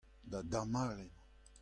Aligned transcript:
da 0.31 0.39
damall 0.51 0.89
emañ. 0.95 1.11